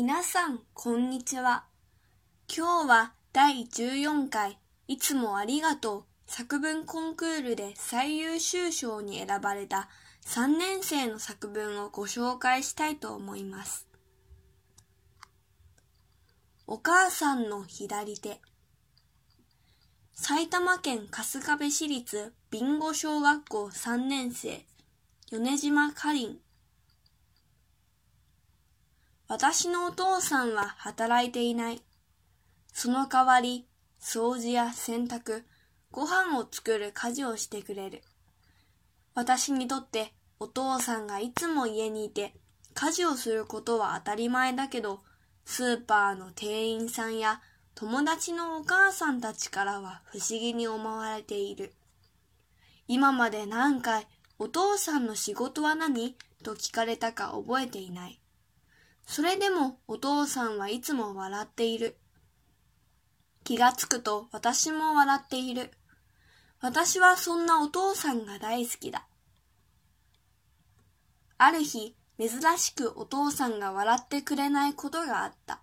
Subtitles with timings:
[0.00, 1.64] 皆さん、こんにちは。
[2.56, 9.88] 今日は第14回いつもありがとう作文コンクールで最優秀賞に選ばれた
[10.24, 13.88] 3年生の作文をご紹介したいと思います。
[16.68, 18.40] お母さんの左手
[20.12, 24.64] 埼玉県春日部市立ビンゴ小学校3年生
[25.32, 26.38] 米島かりん
[29.28, 31.82] 私のお父さんは働いていない。
[32.72, 33.66] その代わり、
[34.00, 35.42] 掃除や洗濯、
[35.90, 38.02] ご飯を作る家事をしてくれる。
[39.14, 42.32] 私にとってお父さんがいつも家にいて
[42.72, 45.00] 家事をすることは当たり前だけど、
[45.44, 47.42] スーパーの店員さんや
[47.74, 51.74] 友達のお母さんたちからは不思議に思われている。
[52.86, 54.06] 今まで何回
[54.38, 56.16] お父さんの仕事は何？
[56.42, 58.20] と聞かれたか覚えていない。
[59.10, 61.96] それでもお父さんはいつも笑っている。
[63.42, 65.70] 気がつくと私も笑っている。
[66.60, 69.06] 私はそんなお父さんが大好きだ。
[71.38, 75.62] ある日、珍しくお父さんが笑ってくれないことがあった。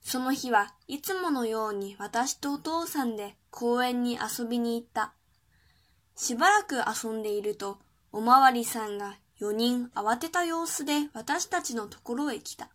[0.00, 5.14] その日はいつものように私とお父さんで公園に遊びに行った。
[6.14, 7.80] しばらく遊んでいると、
[8.12, 12.70] おまわりさんが4人慌てた様子で私たちのところへ来た。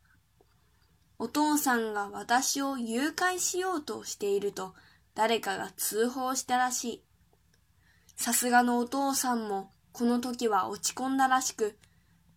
[1.17, 4.73] お父さんが私を誘拐しようとしていると
[5.15, 7.03] 誰かが通報したらしい。
[8.15, 11.77] さすがのお父さんもこの時は落ち込んだらしく、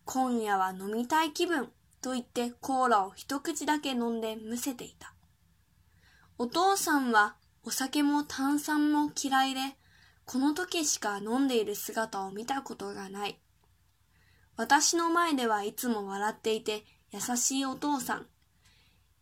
[0.05, 1.69] 今夜は飲みたい気分
[2.01, 5.13] と言ってコーラを一口だけ飲んでむせていた。
[6.37, 9.61] お父さんはお酒も炭酸も嫌いで、
[10.25, 13.39] この時しか飲んでいる姿を見たことがない。
[14.57, 18.27] 私の前ではいつも笑っていて優しいお父さん。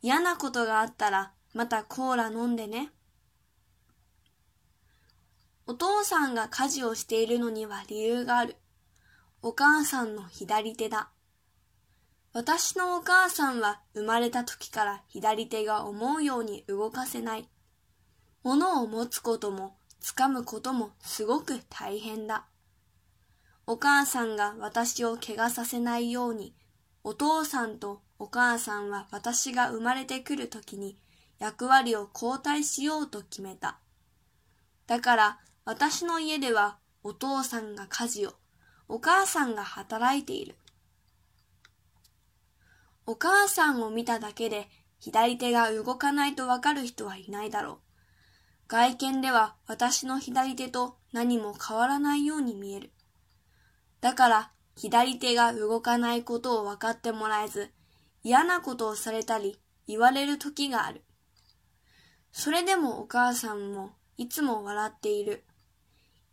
[0.01, 2.91] 嫌なことがあったらまたコーラ飲んでね。
[5.65, 8.57] お父さんが家事をしているのには理由がある。
[9.41, 11.09] お母さんの左手だ。
[12.33, 17.47] 私のお母さんは生まれた時から左手が思うように動かせない。
[18.43, 22.45] 物を持つことも掴むこともすごく大変だ。
[23.65, 26.53] お母さんが私を怪我させないように、
[27.03, 30.97] お父さんとお母さんは私が生まれてくるときに
[31.39, 33.79] 役割を交代しようと決めた。
[34.85, 38.33] だから私の家ではお父さんが家事を、
[38.89, 40.55] お母さんが働いている。
[43.05, 44.67] お母さんを見ただけで
[44.99, 47.77] 左手が動かないとわかる人はいないだろう。
[48.67, 52.91] 外見では私の左手と何も変わらないように見える。
[54.03, 57.71] だから左手が動かないことを分かってもらえず、
[58.21, 61.05] 嫌なことをされたり言われる時がある。
[62.33, 65.45] それでもお母さんもいつも笑っている。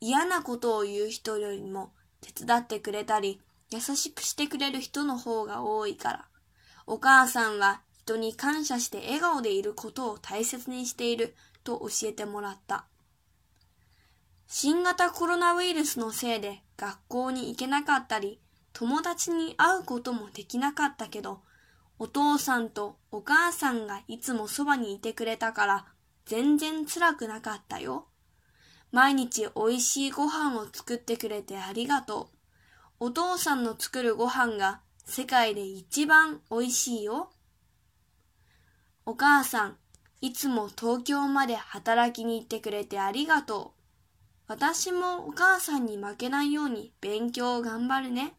[0.01, 6.29] 嫌なことを言う人よりも手伝ってくれたり優しくしてくれる人の方が多いから。
[6.89, 12.87] お母さんは人に感謝して笑顔でいることを大切にしていると教えてもらった。
[14.53, 18.41] 新型コロナウイルスのせいで学校に行けなかったり、
[18.73, 21.43] 友達に会うこともできなかったけど、
[22.01, 25.87] お父さんとお母さんがいつもそばにいてくれたから
[26.27, 28.09] 全然辛くなかったよ。
[28.91, 32.31] 毎日美味しいご飯を作ってくれてありがと
[32.99, 33.07] う。
[33.07, 37.31] お父さんの作るご飯が世界で一番美味しいよ。
[39.07, 39.77] お母さん、
[40.21, 43.80] いつも東京まで働きに行ってくれてありがとう。
[44.51, 48.35] 私もお母さんに負けないように勉強を頑張るね。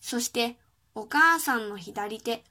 [0.00, 0.56] そして
[0.94, 2.42] お母さんの左手。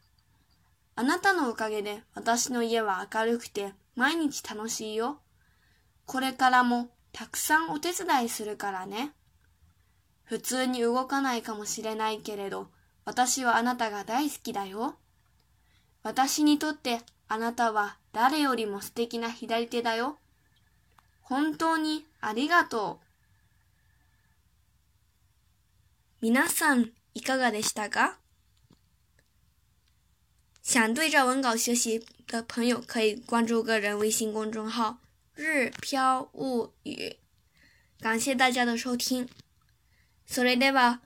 [0.95, 5.21] あなたのおかげで私の家は明るくて毎日楽しいよ。
[6.05, 9.13] これからもたくさんお手伝いするからね。
[10.23, 12.67] 普通に動かないかもしれないけれど、
[13.05, 14.97] 私はあなたが大好きだよ。
[16.03, 20.19] 私にとってあなたは誰よりも素敵な左手だよ。
[21.23, 23.05] 本当にありがとう。
[26.21, 28.17] 皆さん、いかがでしたか？
[30.61, 34.99] 想对照文稿学习的朋友可以关注个人微信公众号
[35.35, 37.17] “日飘物语”。
[37.99, 39.27] 感谢大家的收听。
[40.25, 41.01] それでは、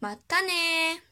[0.00, 1.02] またね